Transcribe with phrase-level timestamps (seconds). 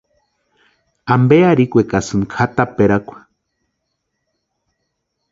[1.13, 3.17] Ampe arhikwekasïnki kʼataperakwa.